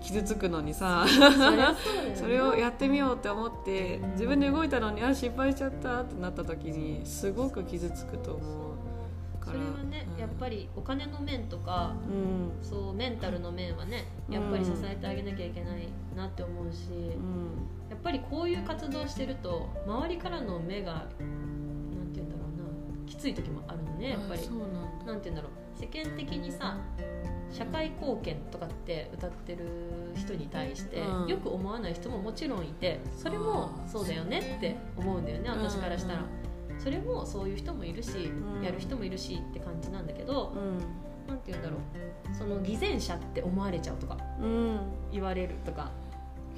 [0.00, 1.76] 傷つくのにさ、うだよね。
[2.14, 9.52] それをやってみようって思ってうん自分で動いたのにあ失敗しちゃったってなった時にすごく傷つくと思うから。
[9.52, 10.20] それはね、うん。
[10.20, 12.64] やっぱりお金の面とかうん。
[12.64, 17.90] そうメンタルの面はねやっぱり支えてあげなきゃいけないなって思うし、うん。
[17.90, 21.06] やっぱりこういう活動してると周りからの目が
[23.08, 24.40] きつい時もあるのねやっぱり。
[24.40, 24.78] あそうなんだ。
[25.06, 25.80] なんて言うんだろう。
[25.80, 26.76] 世間的にさ
[27.50, 31.26] 社会貢献とかって歌ってる人に対して、うん。
[31.28, 38.62] よく思わない人ももちろんいてそれもそうだよねって思うんだよね私からしたら、うんそれもそういう人もいるし、うん。
[38.62, 42.34] やる人もいるしって感じなんだけど、うなんて言うんだろう。
[42.34, 44.80] その偽善者って思われちゃうとかんうん。
[45.10, 45.90] 言われるとか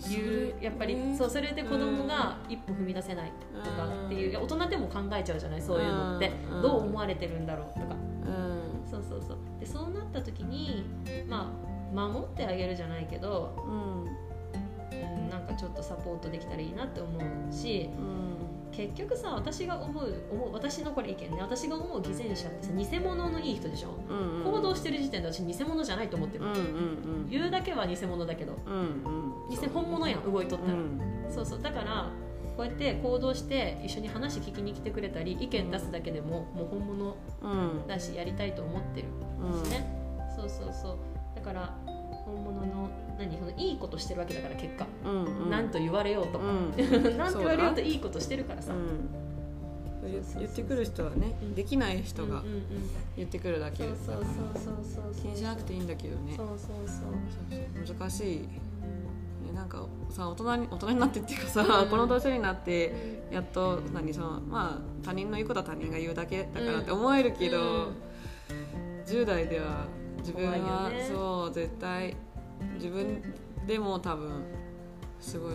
[0.08, 1.16] いうやっぱり、ね。
[1.16, 3.32] そうそれで子供が一歩踏み出せない
[3.64, 5.62] とかっていう、大人でも考えちゃうじゃない？
[5.62, 6.62] そういうのって、うん。
[6.62, 7.94] どう思われてるんだろうとか。
[8.26, 8.90] うん。
[8.90, 9.38] そうそうそう。
[9.58, 10.84] でそうなった時に
[11.28, 11.52] ま
[11.92, 14.04] あ守ってあげるじゃないけど、うん。
[14.92, 18.36] うん、なんかちょっとサポートできたらいいなって思うしうん
[18.72, 21.38] 結局さ私が思う思う私のこれ意見ね。
[21.40, 24.14] 私が思う偽善者ってさ偽物のいい人でしょ、う
[24.48, 28.56] ん行動してる時点で私偽物じゃないと思ってる、うんうん言うだけは偽物だけど。
[28.66, 29.50] うんうん。
[29.50, 31.00] 偽本物やん動いとったら、うん。
[31.28, 31.62] そうそう。
[31.62, 32.10] だから
[32.56, 39.08] こうやって行動して一緒に話聞きに来てくれたり意見出すだけでももう本物うんだしやりたいと思ってる。
[39.40, 39.64] うん。
[39.64, 39.86] しね、
[40.36, 40.96] そうそうそう。
[41.34, 41.74] だから
[42.24, 45.50] 本物の何そのいいことしてるわけだから結果、うんうん。
[45.50, 46.72] なんと言われようと、うん。
[47.18, 50.08] なんと言われようといいことしてるからさ、うん。
[50.10, 52.42] 言言ってくる人はねうんできない人が
[53.18, 55.22] 言ってくるだけそうでそうそうそうそうそう。
[55.22, 56.34] 気にしなくていいんだけどね。
[56.34, 58.38] そうそうそう難しい。
[58.38, 61.90] ねなんかさ大人に大人になってっていうかさ、うん。
[61.90, 67.94] この年になってやっと何そのまあ他人の言うことは他人が言うだけだからって思えるけど、うん。
[69.04, 69.86] 10代では
[70.18, 71.06] 自分は、よね。
[71.06, 72.16] そう絶対
[72.74, 73.22] 自分
[73.66, 74.44] でも多分
[75.18, 75.52] すごい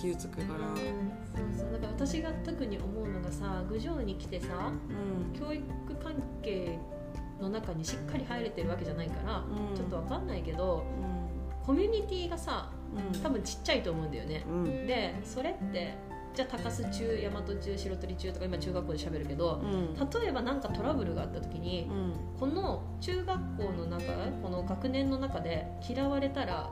[0.00, 5.38] 傷つくから、うんそうそうだから私が特に思うのがさ郡上に来てさうん。
[5.38, 5.64] 教育
[6.02, 6.78] 関係
[7.40, 9.76] の中にしっかり入れてるわけじゃないから、うん。
[9.76, 10.84] ちょっとわかんないけど
[11.64, 12.70] コミュニティがさ
[13.12, 13.22] うん。
[13.22, 14.44] 多分ちっちゃいと思うんだよね。
[14.86, 15.94] でそれって
[16.34, 19.94] じゃあ高須中大和中白鳥中とか今中学校で喋るけどうん。
[19.94, 22.38] 例えば何かトラブルがあった時にうん。
[22.38, 24.04] この中学校の中
[24.42, 26.70] この学年の中で嫌われたら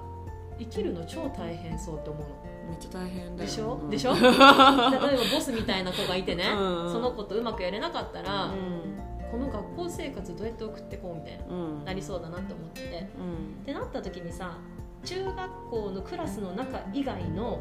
[0.59, 2.29] 生きるの超大変そうって思うの。
[2.69, 3.37] めっちゃ大変だよ。
[3.37, 3.91] でしょ、うん。
[3.91, 4.13] でしょ？
[4.19, 4.37] 例えば
[5.33, 6.93] ボスみたいな子がいてね、うん。
[6.93, 8.99] その子とうまくやれなかったら、うん。
[9.31, 11.85] この学校生活どうやって送ってこうみたいな、うん。
[11.85, 13.09] なりそうだなと思ってて。
[13.19, 13.63] うん。
[13.63, 14.59] ってなった時にさ
[15.05, 17.61] 中学校のクラスの中以外の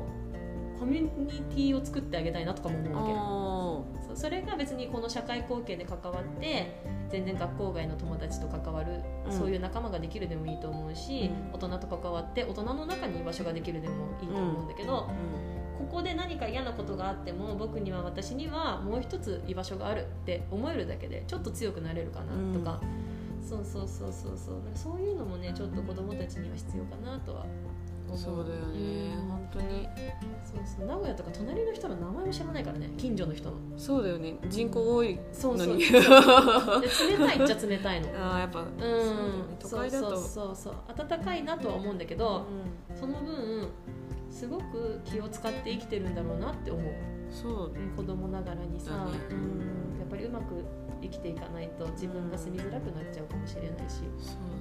[0.79, 4.15] コミュニティを作ってあげたいなとかも思うわけ。
[4.15, 9.31] それが別にこの社会貢献で関わって全然学校外の友達と関わる、うん。
[9.31, 11.53] そういう仲間ができるでもいいと思うし、うん。
[11.53, 15.09] 大人と関わって大人の中に居場所ができるでもいいと思うんだけど、
[15.77, 22.81] ここで何か嫌なことがあっても僕には私にはもう一つ居場所があるって思えるだけでちょっと強くなれるかなとか、
[23.47, 24.61] そうそうそうそうそう。
[24.73, 27.45] そういうのもねちょっと子供たちには必要かなとは
[28.15, 29.13] そうだよね。
[29.15, 29.87] うん本当に。
[30.43, 30.87] そうそう。
[30.87, 32.89] 名古屋とか隣の人の名前も知らないからね。
[32.97, 33.55] 近所の人の。
[33.77, 34.35] そうだよね。
[34.49, 35.67] 人口多いそうそう。
[35.67, 38.07] の にで冷たいっちゃ冷たいの。
[38.09, 38.67] あーやっぱうん。
[38.69, 38.87] そうね。
[39.59, 40.09] 都会だと。
[40.09, 40.73] そうそうそう。
[40.87, 42.45] そう暖かいなとは思うんだけど、
[42.95, 43.69] その分
[44.29, 46.83] すごく気を使って生きてるんだろうなって思う。
[46.83, 49.11] うんそううん子供ながらにさ、だね。
[49.31, 49.99] うん。
[49.99, 50.63] やっぱりうまく
[51.01, 54.56] 生きていかないと自分が住みづらくなっちゃうかもしれないし、そうそうそうそう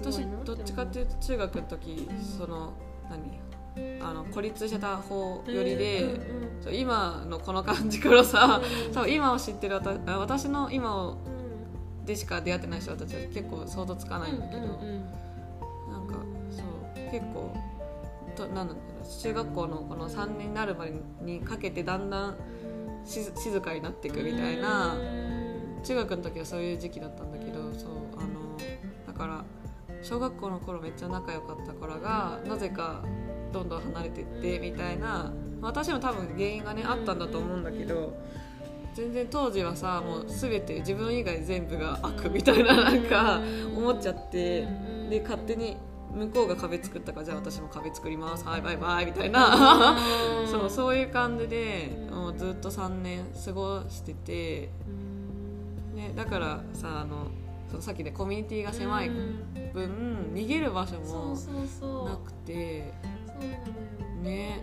[0.00, 2.08] 私どっちかっていうと中学の時
[2.38, 2.72] その
[3.10, 3.40] 何？
[4.00, 11.14] あの孤立してた方よりで、うんうん今のこの感じからさ、うんそう今を知ってる私の今をう
[12.02, 12.04] ん。
[12.04, 15.04] でしか出会ってない人たちは結構想像つかないんだけど、うんうんうん。
[15.90, 16.14] なんか
[16.50, 17.54] そう結構
[18.36, 22.36] となんだろう中学校のこの3年になるまでにかけてだんだん
[23.04, 24.96] し静かになっていくみたいな
[25.82, 28.56] 中学の時はそういう時期だったんだけどそうあの
[29.06, 29.44] だから
[30.08, 33.02] 小学校の頃めっちゃ仲良かった子らがなぜか
[33.52, 38.16] どんどん離れてってみたいな私も多分原因がねあったんだと思うんだけど
[38.94, 43.42] 全然当時はさもう全て自分以外全部が悪みたいななんか
[43.76, 44.66] 思っちゃって
[45.10, 45.76] で勝手に
[46.14, 49.98] 向こうが壁作ったからじゃあ私も壁作りますはいバイバイみたいな。
[50.50, 54.70] そうそういう感じでもうずっと3年過ごしてて、
[55.94, 57.26] ね、だからさあの
[57.68, 59.10] そのさっきねコミュニティが狭い
[59.72, 61.36] 分逃げる場所も
[62.08, 62.92] なくて。
[64.22, 64.60] ね。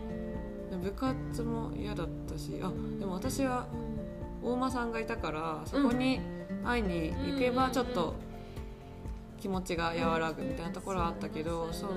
[0.84, 2.60] 部活も嫌だったし。
[2.62, 3.68] あでも私は
[4.44, 6.20] 大間さんがいたからそこに
[6.64, 8.16] 会いに行けばちょっと
[9.40, 11.90] 気持ちが和らぐみたいなところはあったけどそう。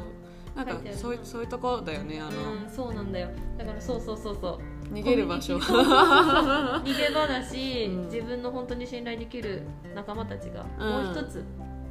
[0.54, 2.30] なんかそういうそういうところだよねあの。
[2.30, 3.28] うんそうなんだよ。
[3.56, 4.94] だからそうそうそうそう。
[4.94, 5.56] 逃げる場所。
[5.58, 8.04] 逃げ場だし、うん。
[8.06, 9.62] 自分の本当に信頼できる
[9.94, 11.44] 仲間たちがうんもう一つ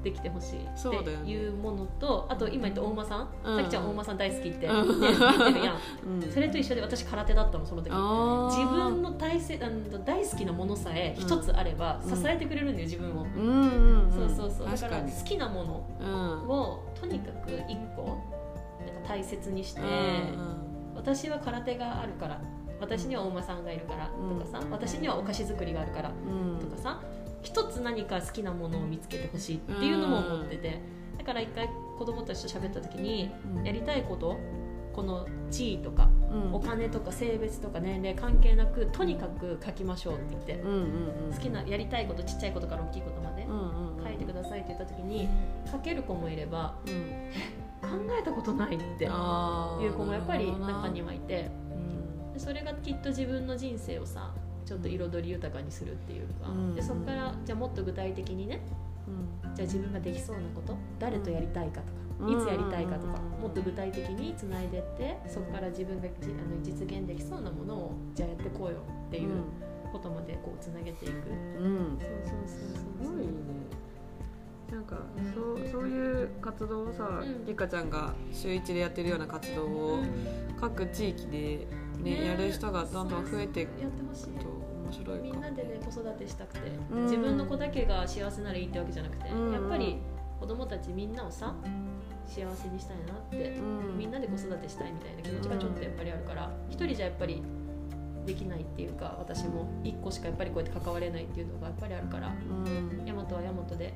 [0.03, 3.57] できてほしいっていうものと、あと今言った大間さん、うん。
[3.57, 5.75] さきちゃん大間さん大好きって、ねうん言ってるやん。
[6.05, 6.21] うん。
[6.31, 7.89] それと一緒で私空手だったのその時。
[7.91, 12.15] 自分の大切あの大好きなものさえ一つあればうん。
[12.15, 14.67] 支えてくれるんだよ自分を、うんそうそうそう。
[14.67, 16.47] だから好きなものうん。
[16.49, 19.87] をとにかく一個なんか大切にして、うん
[20.95, 22.41] 私は空手があるから
[22.81, 26.59] 私には大間さんがいるからうんとかさ、私にはお菓子作りがあるからうん。
[26.59, 26.99] とかさ
[27.41, 30.81] 一つ何か好きなものを見つけてほしいっていうのも思ってて
[31.17, 33.65] だから一回子供たちと喋った時にうん。
[33.65, 34.37] やりたいこと
[34.93, 36.53] この地位とかうん。
[36.53, 40.63] お金とか性別とか年齢関係なくとにかく書きましょうって言って
[41.35, 43.45] 好きなやりたいことちっちゃいことから大きいことまで
[44.03, 45.29] 書いてくださいって言った時に
[45.71, 47.31] 書ける子もいればうん。
[47.79, 47.87] 考
[48.19, 49.11] えたことないっていう
[49.93, 51.49] 子もやっぱり中にはいて
[52.35, 54.33] それがきっと自分の人生をさ
[54.67, 56.75] ちょっと彩り豊かにするっていうか、うん。
[56.75, 58.59] でそこからじゃあもっと具体的にね
[59.07, 59.55] うん。
[59.55, 62.33] じゃあ自分ができそうなこと誰とやりたいかとか、うん。
[62.33, 69.43] いつやりたいかとか、うんもっと具体的につないでってそこから自分がじあの実現できそうなものをじゃあやってこうよっていう
[69.91, 71.97] ことまでこうつなげていく、うん。
[71.99, 73.27] そうそうそうそうすごいね。
[74.71, 74.97] なんか
[75.33, 77.45] そうそういう活動をさ、うん。
[77.47, 79.99] ゆかちゃんが週一でやってるような活動を
[80.59, 81.67] 各地域で、
[82.03, 82.25] ねね。
[82.25, 83.85] やる人がどんどん増えていくと
[84.87, 85.31] 面白いかも。
[85.31, 87.03] みんなでね子育てしたくて、うん。
[87.03, 89.53] 自分の子だけが幸せならいいってわけじゃなくて、うん。
[89.53, 89.97] やっぱり
[90.39, 91.53] 子供たちみんなをさ
[92.25, 93.61] 幸せにしたいなって、う
[93.93, 93.97] ん。
[93.97, 97.43] みんなで子育てしたいみたいな気持ちがちょっとやっぱりあるから一人じゃやっぱり
[98.25, 103.05] できないっていうか私も一個しかやっぱりこうやって関われないっていうのがやっぱりあるからうん。
[103.05, 103.93] 大和は大和で。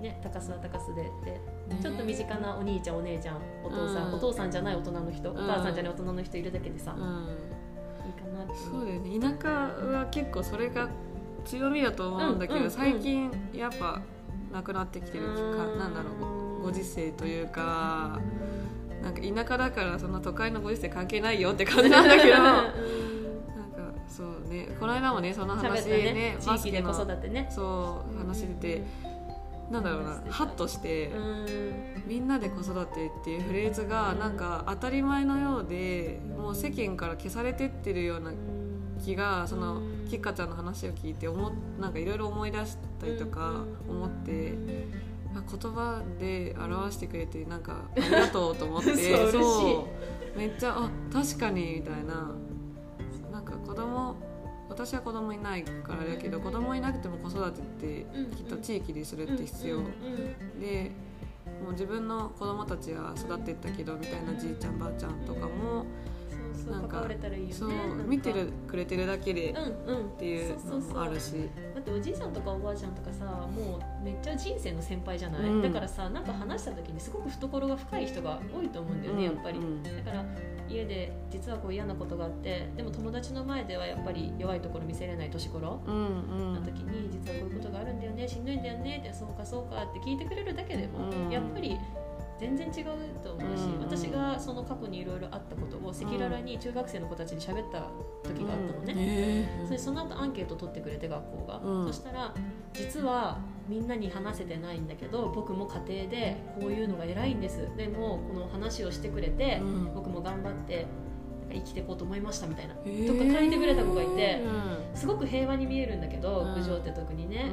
[0.00, 1.40] ね、高須は高須でで、
[1.74, 1.80] ね。
[1.80, 4.14] ちょっと身近なお兄ちゃんお姉ちゃんお父さん、うん。
[4.14, 5.32] お父さんじゃない大人の人、ん。
[5.32, 7.53] お母さんじゃない大人の人いるだけでさ、うん
[8.06, 9.18] いいかなってそうだよね。
[9.18, 10.88] 田舎は結構それが
[11.44, 14.00] 強みだと思うんだけど、最近やっぱ
[14.52, 15.78] なくなってきてるかうん。
[15.78, 16.10] なんだろ
[16.60, 18.18] うご時世というか
[19.02, 22.72] なんか田舎だからそんな都会のご時世関係ないよって感じなんだけどなんか
[24.08, 26.36] そうねこの間もねその話ねね。
[26.40, 27.48] 地域で子育てね。
[27.50, 28.82] そう話してて、
[29.70, 31.46] なんだろうなハッとして、うん。
[32.06, 38.32] みんなで子育てっていうフレーズがなんか当たり前のようでもう世間から消されてってるような
[39.02, 39.94] 気がそのうん。
[40.08, 41.50] きっかちゃんの話を聞いて思
[41.80, 44.54] なんかいろいろ思い出したりとか思って。
[45.36, 48.94] あ言葉で表してくれてなんか ありがとうと思って
[49.32, 49.88] そ
[50.34, 52.30] うめっちゃあ確かにみたいな。
[53.32, 54.14] なんか子供
[54.74, 58.06] 私は子供いないからだけど子供いなくても子育てって
[58.36, 59.78] きっと地域でするって必要。
[60.60, 60.90] で
[61.62, 65.84] もう自分の子供たちは育ってったけどみたいなじいちゃんばあちゃんとかも
[66.70, 67.04] なんか
[67.50, 67.70] そう
[68.06, 69.54] 見てるくれてるだけでっ
[70.18, 71.50] ていうのもあるし。
[71.74, 80.24] だっておじいさんとかおばあちゃんとかさもうめっちゃ人生の先輩じゃない、うん、だからさなんか話した時にすごく懐が深い人が多いと思うんだよね、やっぱり、だから
[80.68, 91.78] 家で実はこう嫌なことがあってでも友達の前ではやっぱり弱いところ見せれない年頃の時に実はこういうことがあるんだよねしんどいんだよねってそうかそうかって聞いてくれるだけでも、やっぱり
[92.44, 92.84] 全然違う
[93.22, 93.74] と思うし、うん。
[93.76, 97.88] うん、私がその過去にいろいろあったことを赤裸々に中学生の子たちに喋った
[98.28, 98.98] 時があったのね、うん。
[98.98, 102.34] えー、それその後アンケート取ってくれて学校が、うん、そしたら
[102.74, 107.66] 実はみんなに話せてないんだけど僕も家庭でこういうのが偉いんです。
[107.76, 110.86] でもこの話をしてくれて、うん、僕も頑張って
[111.50, 114.42] 生きていこうと思いましたみたいな、えー、とか書いてくれた子がいて、
[114.94, 117.50] すごく平和に見えるんだけど郡上って特にね。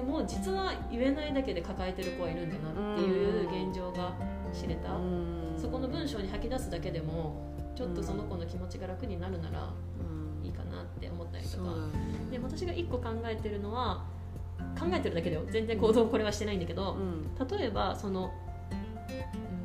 [0.00, 4.12] うんでも実は言えないだけで抱えてる子はいるんだなっていう現状が
[4.52, 4.90] 知れた、
[5.60, 7.34] そこの文章に吐き出すだけでも
[7.74, 9.70] ちょっとその子の気持ちが楽になるなら
[10.42, 11.70] いいかなって思ったりとか、
[12.30, 14.04] で私が一個考えてるのは
[14.78, 16.96] 考えてるだけで全然行動これはしてないんだけど、
[17.50, 18.30] 例えばその
[19.08, 19.55] と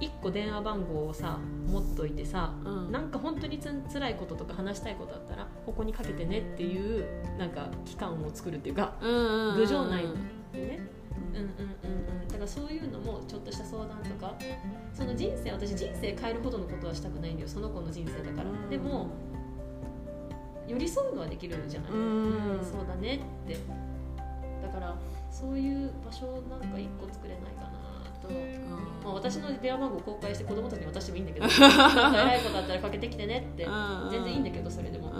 [0.00, 7.04] 1個電話番号をさ持っといてさ、うん、なんか本当につ辛いこととか話したいことあったらここにかけてねっていう
[7.36, 10.04] なんか期間を作るっていうか、郡上内
[10.52, 10.80] でね。
[11.34, 11.50] うんうんうん
[12.20, 12.28] うん。
[12.28, 14.34] だからそういうのもちょっとした相談とか
[14.94, 17.48] その人生私人生変えるほどのことはしたくないんだよ。
[17.48, 19.08] その子の人生だから、うん、でも
[20.66, 23.56] 寄り添うのはできるじゃない、うん、そうだねって。
[24.62, 24.96] だから
[25.30, 27.57] そういう場所なんか一個作れない
[28.28, 33.66] かなと、まあ、私の電話番号公開して子供たちに渡してもいいんだけど なんか偉いことあったらかけてきてねって
[34.10, 35.14] 全然いいんだけどそれでも、なん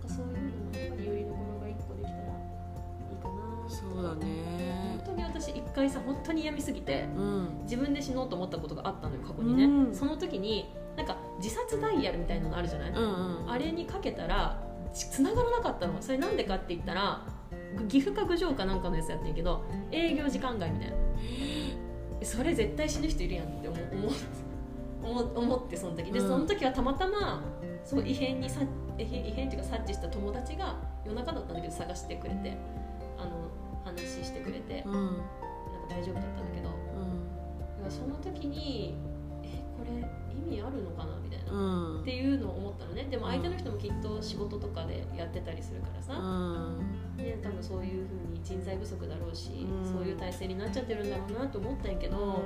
[0.00, 2.26] かそういうのもやっぱりよりどころが一個できたらい
[3.14, 4.58] いかなそうだね。
[5.06, 14.60] 本当に私一回さ本当に病みすぎて、うん、自分で死のうと思ったことがあったのよ過去にね、うん、その時になんか自殺ダイヤルみたいなのあるじゃない、うんうん、あれにかけたら
[14.92, 16.00] 繋がらなかったの。
[16.00, 17.24] それなんでかって言ったら
[17.88, 20.96] 岐阜か郡上かなんかのやつやってんけど営業時間外みたいな
[22.22, 23.76] それ絶対死ぬ人いるやんって思
[25.02, 26.10] 思思ってその時。
[26.12, 27.42] で、その時はたまたま
[27.84, 28.60] そう異変にさ
[28.98, 32.56] 異変異変っていうか察知した友達が夜中だったんだけど探してくれて
[33.16, 33.50] あの
[33.84, 35.22] 話してくれて、うん、なんか
[35.88, 36.70] 大丈夫だったんだけど、
[37.84, 38.96] うん、その時に
[43.18, 46.12] も相手の人もきっと仕事とかでやってたりするからさ、
[47.16, 52.42] ね、多分そういうふうに人材不足だろうし、そういう体制になっちゃってるんだろうなと思ったんやけど、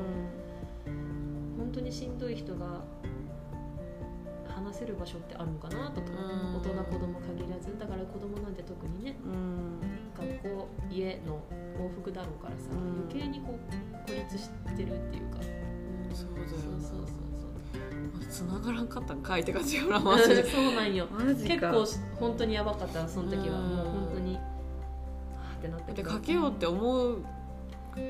[1.57, 2.83] 本当にしんどい人が
[4.49, 6.09] 話せる場所ってあるのかなとか、
[6.57, 9.17] 大人子供限らずだから子供なんて特にね、
[10.17, 11.41] 学校家の
[11.79, 15.39] 往復だろうからさ、余計にこう孤立してるっていうか、
[16.15, 17.32] そうだよそうそうそう
[18.27, 20.45] 繋がらんかったんかいって感じよな マジで。
[20.45, 21.07] そうなんよ。
[21.07, 21.85] 結構
[22.19, 23.59] 本当にやばかったその時は。
[23.59, 24.39] もう本当にっ
[25.63, 27.25] てなってでかけようって思う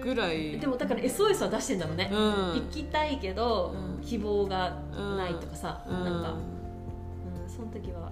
[0.02, 0.58] ぐらい。
[0.58, 2.18] でもだから SOS は出してんだろうね、うん、
[2.54, 4.78] 行きたいけど、うん、希望が
[5.16, 8.10] ないとかさ、うん、なんか、うん、その時は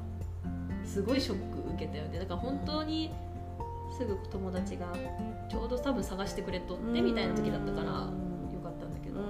[0.84, 2.18] すごいショック受けたよね。
[2.18, 3.12] だから本当に
[3.96, 4.92] すぐ友達が
[5.48, 9.20] ちょうど多分探してくれとってみたいな時だったからよかったんだけど、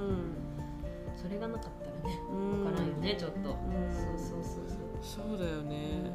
[1.16, 1.70] それがなかった。
[1.84, 5.26] らね分からんよねちょっと、そうそうそうそう。
[5.28, 6.10] そうだよね、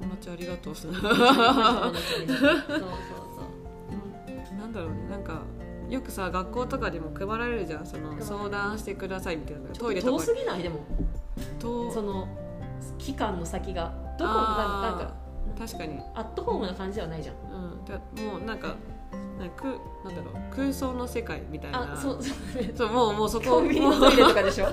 [0.00, 0.74] 友達ありがとう。
[0.74, 1.12] そうそうそう。
[4.56, 5.42] なんだろうねなんか
[5.90, 7.86] よくさ学校とかでも配られるじゃん。
[7.86, 9.68] その相談してくださいみたいな。
[9.70, 10.12] トイレとか。
[10.12, 10.62] 遠すぎない？
[10.62, 10.80] でも。
[11.58, 12.26] とその
[12.98, 13.92] 期間の先が。
[14.18, 15.14] どこなんか
[15.58, 16.00] 確かに。
[16.14, 18.76] アットホームな感じではないじゃん、うん、もうなんか
[19.38, 19.64] なんか
[20.04, 21.96] なんだろう空想の世界みたいな。
[21.96, 22.18] そう
[22.76, 23.46] そうもうもうそこ。
[23.46, 24.68] コンビニのトイレとかでしょ？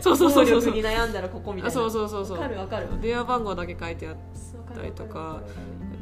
[0.00, 0.16] そう。
[0.16, 2.38] そうそうそうに悩んだらここみたいなそうそうそうそう。
[2.38, 4.16] わかるわかる電話番号だけ書いてあっ
[4.74, 5.40] たりとか。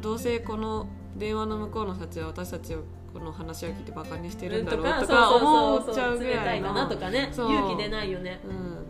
[0.01, 7.31] どうせこの電話の向こうの人たちは私たちをこの話を聞いてバカにしてるんだろうとか思っちゃうぐらいのなとかね。
[7.33, 8.39] 勇気出ないよね、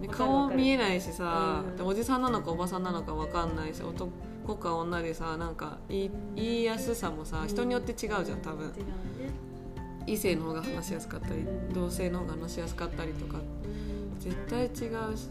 [0.01, 4.11] うん、顔見えないしさ、うん、おじさんなのかおばさんなのか分かんないし男
[4.53, 8.71] か女でさなんか言い言いやすさもさ人によって違うじゃん多分、
[10.05, 13.39] 異性の方が話しやすかったり同性の方が話しやすかったりとか。
[14.19, 15.29] 絶対違うし。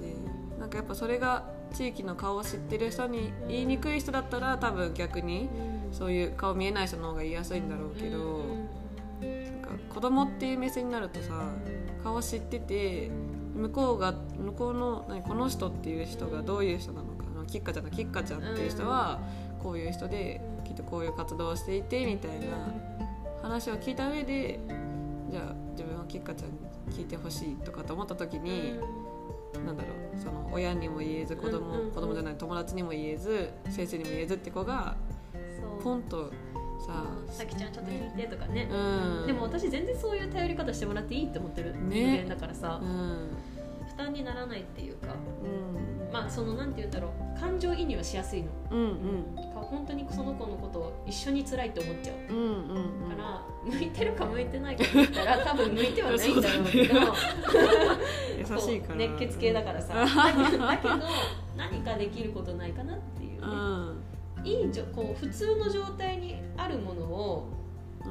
[0.59, 5.49] なんかやっぱそれが地域の顔を知ってる人に言いにくい人だったら多分逆に
[5.91, 8.45] そういう顔見えない人の方が言いやすいんだろうけど、
[9.21, 11.51] なんか子供っていう目線になるとさ
[12.05, 13.11] 顔知ってて
[13.57, 17.14] 向こうが向こうの何この人っていう人がどういう人なの
[17.45, 19.21] かなキッカちゃんのキッカちゃんっていう人は
[19.63, 22.47] こういう人できっとこういう活動をしていてみたいな
[23.43, 24.59] 話を聞いた上で
[25.31, 26.59] じゃあ自分はキッカちゃんに
[26.91, 28.79] 聞いてほしいとかと思った時に。
[29.65, 34.97] なんだろうその親にも言えず子供、うんうん、子供じゃない友達にも言えず先生にも言えずって子が
[35.83, 36.33] ポンと
[36.85, 43.37] さあさきちゃんちょっと聞いてとかね、うん、でも私全然そういう頼り方してもらっていいって思ってる人間だからさ、ねうん、
[43.89, 57.01] 負担にならないっていうか、うん、まあそのなんて言うんだろう感情移入はしやすいの、うんうん、本当にその子のことを一緒に辛いって思っちゃう,、うんうんうん、から向いてるか向いてないかって言ったら多分向いてはないんだろうけど。
[58.55, 58.97] 優しいから。
[58.97, 59.95] 熱血系だからさ。
[60.05, 60.99] だけど
[61.57, 63.47] 何かできることないかなっていうね、
[64.45, 67.49] いいじょこう普通の状態にあるものを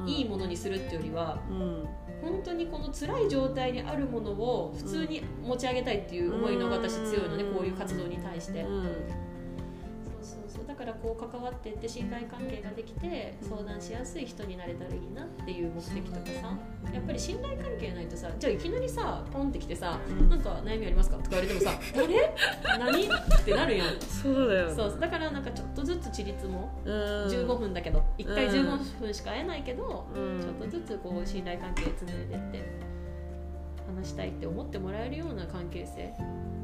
[0.06, 1.88] いいものにするっていうよりは、うん、
[2.24, 8.64] 本当にこの辛い状態にあるものを普通に持ち上げたいっていう思いの私強いのね、こういう活動に対して。
[10.64, 16.56] うんだからこう関わってって信頼関係ができて相談しやすい人になれたらいいなっていう目的とかさ
[16.92, 19.98] やっぱり信頼関係ないとさじゃあいきなりさポンってきてさ
[20.28, 22.34] 「なんか悩みありますか?」とか言われてもさ「あれ？
[22.78, 24.00] 何?」ってなるやん。
[24.00, 24.74] そうだよ。
[24.74, 32.62] そうだからなんかちょっとずつ自立も15分だけど1回15分しか会えないけどちょっとずつこう信頼関係つないでって
[33.86, 36.12] 話したいって思ってもらえるような関係性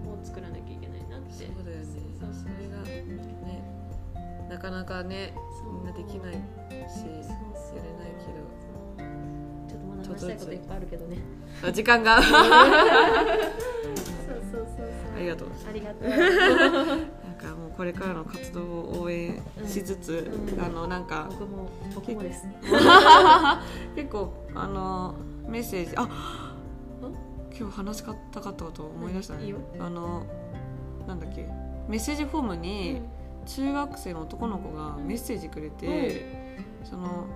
[0.06, 1.32] を作らなきゃいけないなって。
[1.32, 1.84] そうだよね。
[2.18, 2.30] そう。
[2.32, 3.79] それがね
[4.50, 5.32] なかなかね
[5.72, 6.42] みんなできないしや
[6.74, 8.40] れないけど。
[9.68, 11.18] ちょっとまだ話したいこといっぱいあるけどね。
[11.64, 12.18] あ時間が。
[12.26, 12.34] そう。
[14.50, 14.86] そうそう
[15.16, 15.48] ありがとう。
[15.68, 16.08] ありがとう。
[16.08, 16.18] なん
[17.38, 22.44] かもうこれからの活動を応援しつつ、うん、あのなんか僕も僕もです。
[23.94, 25.14] 結構あの
[25.46, 26.08] メッセージあ
[27.56, 30.26] 今日話しかったかったこと思い出したね、いいあの
[31.06, 31.48] なんだっけ
[31.88, 35.86] メッセージフォームに、うん中学生の男の子がメッセージくれて、
[36.82, 37.26] うん、その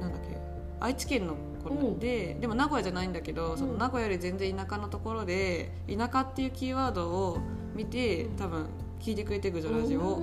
[0.00, 0.36] なんだっけ
[0.80, 7.38] 愛知県の子で、でも名古屋じゃないんだけど、その名古屋より全然田舎のところで田舎っていうキーワードを
[7.74, 8.66] 見て多分
[9.04, 10.22] 聞いてくれてグジョラジオ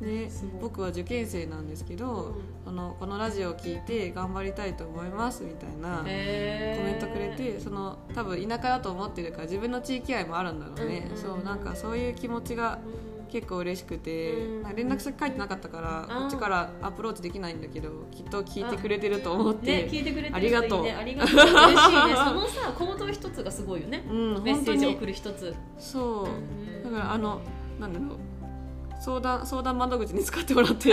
[0.00, 0.28] で
[0.60, 2.34] 僕は受験生なんですけど、
[2.66, 12.78] うん、のこのラジオを聞いて頑張りたいと思いますみたいなコメントくれてその多分田舎だと思ってるから自分の地域愛もあるんだろうね、うん、そうなんかそういう気持ちが
[13.30, 21.36] 結構嬉しくて、うん、連絡先書いてなかったからこっちからアプローチできないんだけどきっと聞いてくれてると思って、ね、聞いてくれてるありがとう、ありがとう。
[21.36, 22.16] 嬉しいね。
[22.16, 25.54] そのさ行動一つがすごいよね、うん、メッセージ送る一つ。
[25.78, 26.28] そ
[26.82, 27.40] う、だからあの
[27.78, 28.18] なんだろう。
[29.00, 30.90] 相談相談窓口に使ってもらって。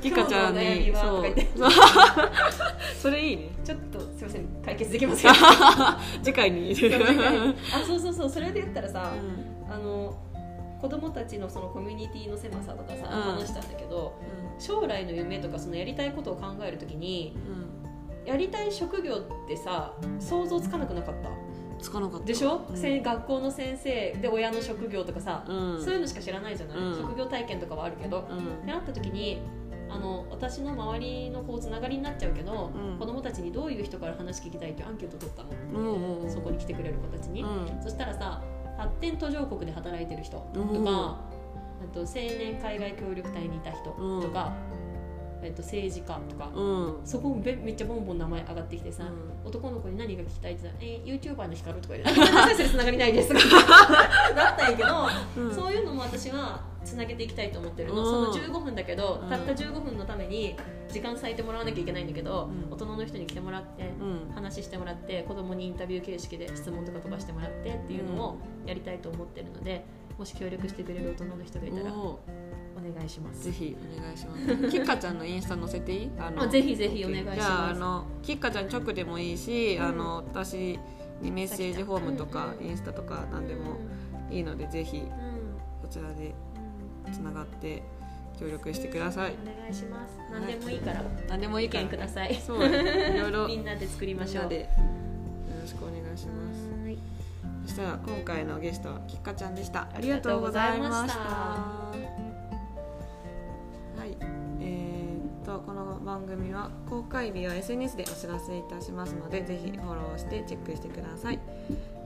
[0.00, 0.92] キ カちゃんに。
[0.94, 1.24] そう。
[3.02, 3.50] それいいね。
[3.64, 4.46] ちょっとすいません。
[4.64, 5.32] 解決できません。
[6.22, 6.72] 次回に。
[6.72, 6.76] あ
[7.84, 8.30] そうそうそう。
[8.30, 10.16] それで言ったらさ、うん、あの
[10.80, 14.18] 子供たちのそのコミュニティの狭さとかさ、うん、話したんだけど、
[14.54, 17.36] うん、将来の夢とかそのやりたいことを考えるときに、
[18.24, 21.30] やりたい職業ってさ想像つかなくなかった？
[21.82, 22.26] つかなかった。
[22.26, 29.40] でしょ、うん、学校の先生で親の職業とかさ、うん、そういうのしか知らないじゃない、うん、職業体験とかはあるけど、ってなった時に
[29.88, 35.50] あの私の周りのこうつながりになっちゃうけど、うん、子供たちにどういう人から話聞きたいっていうアンケート取ったの、
[35.80, 37.44] うんうん、そこに来てくれる子たちに、
[37.82, 38.42] そしたらさ
[38.76, 41.18] 発展途上国で働いてる人とか、
[41.82, 44.52] あと青年海外協力隊にいた人とか、
[45.42, 60.56] えっと、政治家とか、うん、そこめめっちゃボンボン名前上がってきてさ、うん、男の子に何が聞きたいって言ったら「えー、YouTuber の光る?」とか言って「ごめんなさいそれつながりないです」とかだったんやけど、うん、そういうのも私はつなげていきたいと思ってるの、その15分だけど、たった15分のために
[60.88, 63.92] 時間割いてもらわなきゃいけないんだけど、大人の人に来てもらって、
[64.34, 69.84] 話してもらって子供にインタビュー形式で質問とか飛ばしてもらってっていうのをやりたいと思ってるので
[70.16, 71.92] もし協力してくれる大人の人がいたら。
[72.78, 73.44] お願いします。
[73.44, 74.70] ぜひお願いします。
[74.70, 76.10] きっかちゃんのインスタ載せていい？
[76.18, 77.36] あのぜひぜひお願いします。
[77.36, 80.78] じゃああのきっかちゃん直でもいいし、うん、あの私
[81.22, 83.78] にメッセージフォームとか、インスタとか何でも
[84.30, 85.02] いいので、ぜひ
[85.80, 86.34] こちらで
[87.12, 87.82] つながって
[88.38, 89.34] 協力してください。
[89.42, 90.18] お願いします。
[90.30, 91.84] 何でもいいから、何でもいいから。
[91.86, 92.34] ください。
[92.34, 92.64] そう。
[92.64, 94.44] いろいろみんなで作りましょう。
[94.44, 96.66] よろしくお願いします。
[97.66, 99.88] そしたら今回のゲストはきっかちゃんでした。
[99.92, 101.86] ありがとうございました。
[105.46, 111.38] とこの番組は公開日は SNS でお知らせいたしますのでぜひフォローしてチェックしてください。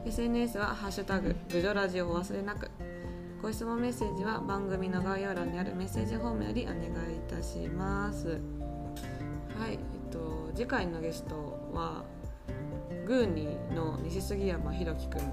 [0.05, 2.71] SNS は「ハッシュタググジョラジ」をお忘れなく
[3.43, 6.91] ご質問メッセージは番組の概要欄にあるメッセージフォームよりお願いい
[7.27, 8.29] たします。
[8.29, 8.35] は
[9.67, 9.79] いえっ
[10.13, 11.35] と次回のゲスト
[11.73, 12.05] は
[13.07, 15.33] グーニーの西杉山弘樹くん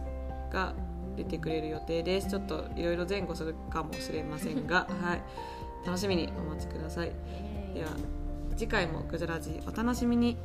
[0.49, 0.73] が
[1.17, 2.29] 出てくれる予定です。
[2.29, 7.11] ちょっといろいろ前後するかもしれませんが、 はい、楽しみにお待ちください。
[7.73, 7.89] では
[8.55, 10.37] 次回もグジョラジお楽しみに